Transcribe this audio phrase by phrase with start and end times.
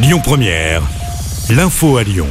[0.00, 0.82] Lyon Première,
[1.50, 2.28] l'info à Lyon.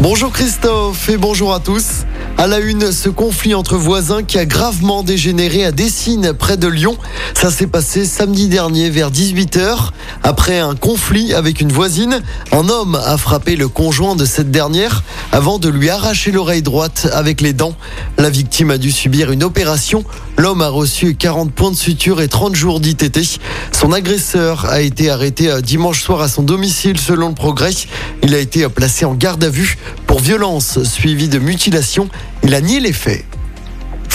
[0.00, 2.04] Bonjour Christophe et bonjour à tous.
[2.36, 6.66] À la une, ce conflit entre voisins qui a gravement dégénéré à Dessines, près de
[6.66, 6.96] Lyon.
[7.34, 9.90] Ça s'est passé samedi dernier vers 18h.
[10.24, 15.04] Après un conflit avec une voisine, un homme a frappé le conjoint de cette dernière
[15.32, 17.74] avant de lui arracher l'oreille droite avec les dents.
[18.18, 20.04] La victime a dû subir une opération.
[20.36, 23.40] L'homme a reçu 40 points de suture et 30 jours d'ITT.
[23.72, 27.70] Son agresseur a été arrêté euh, dimanche soir à son domicile selon le progrès.
[28.22, 32.08] Il a été placé en garde à vue pour violence suivie de mutilation.
[32.42, 33.24] Il a nié les faits.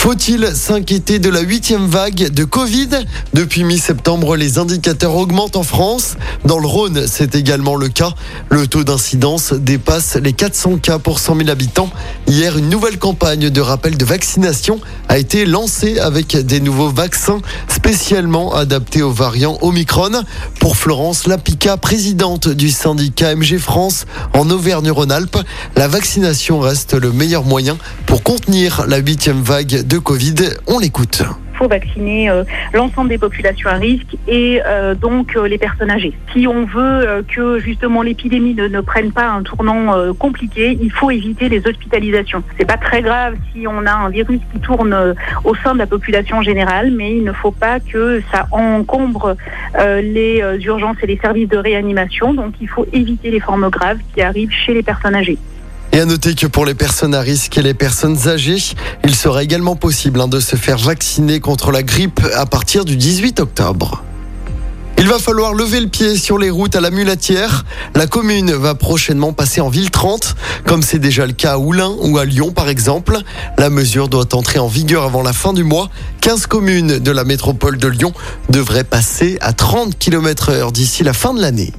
[0.06, 2.90] Faut-il s'inquiéter de la huitième vague de Covid
[3.34, 6.14] Depuis mi-septembre, les indicateurs augmentent en France.
[6.44, 8.12] Dans le Rhône, c'est également le cas.
[8.48, 11.90] Le taux d'incidence dépasse les 400 cas pour 100 000 habitants.
[12.28, 17.40] Hier, une nouvelle campagne de rappel de vaccination a été lancée avec des nouveaux vaccins
[17.66, 20.22] spécialement adaptés aux variants Omicron.
[20.60, 25.38] Pour Florence Lapica, présidente du syndicat MG France en Auvergne-Rhône-Alpes,
[25.74, 30.34] la vaccination reste le meilleur moyen pour contenir la huitième vague de Covid.
[30.66, 31.22] On l'écoute
[31.56, 32.44] il faut vacciner euh,
[32.74, 36.12] l'ensemble des populations à risque et euh, donc euh, les personnes âgées.
[36.34, 41.10] Si on veut que justement l'épidémie ne, ne, prenne pas un tournant compliqué, il faut
[41.10, 42.42] éviter les hospitalisations.
[42.58, 45.86] C'est pas très grave si on a un virus qui tourne au sein de la
[45.86, 49.36] population générale, mais il ne faut pas que ça encombre
[49.78, 52.34] les urgences et les services de réanimation.
[52.34, 55.38] Donc il faut éviter les formes graves qui arrivent chez les personnes âgées.
[55.96, 58.62] Et à noter que pour les personnes à risque et les personnes âgées,
[59.02, 62.96] il sera également possible hein, de se faire vacciner contre la grippe à partir du
[62.98, 64.04] 18 octobre.
[64.98, 67.64] Il va falloir lever le pied sur les routes à la mulatière.
[67.94, 70.36] La commune va prochainement passer en ville 30,
[70.66, 73.16] comme c'est déjà le cas à Oulin ou à Lyon par exemple.
[73.56, 75.88] La mesure doit entrer en vigueur avant la fin du mois.
[76.20, 78.12] 15 communes de la métropole de Lyon
[78.50, 81.72] devraient passer à 30 km heure d'ici la fin de l'année.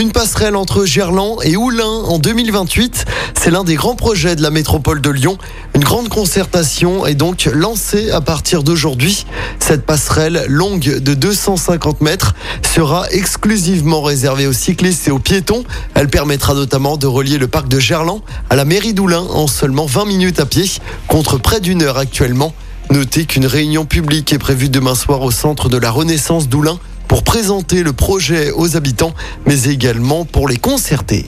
[0.00, 3.04] Une passerelle entre Gerland et Oulin en 2028,
[3.38, 5.36] c'est l'un des grands projets de la métropole de Lyon.
[5.74, 9.26] Une grande concertation est donc lancée à partir d'aujourd'hui.
[9.58, 12.34] Cette passerelle longue de 250 mètres
[12.66, 15.64] sera exclusivement réservée aux cyclistes et aux piétons.
[15.92, 19.84] Elle permettra notamment de relier le parc de Gerland à la mairie d'Oulin en seulement
[19.84, 20.64] 20 minutes à pied,
[21.08, 22.54] contre près d'une heure actuellement.
[22.88, 26.78] Notez qu'une réunion publique est prévue demain soir au centre de la Renaissance d'Oulin
[27.10, 31.26] pour présenter le projet aux habitants, mais également pour les concerter.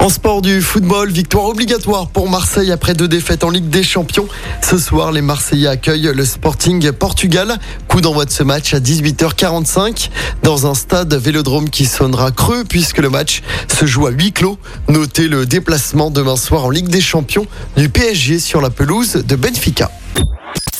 [0.00, 4.28] En sport du football, victoire obligatoire pour Marseille après deux défaites en Ligue des Champions.
[4.60, 7.58] Ce soir, les Marseillais accueillent le Sporting Portugal.
[7.88, 10.10] Coup d'envoi de ce match à 18h45
[10.42, 14.58] dans un stade vélodrome qui sonnera creux puisque le match se joue à huis clos.
[14.90, 17.46] Notez le déplacement demain soir en Ligue des Champions
[17.78, 19.90] du PSG sur la pelouse de Benfica.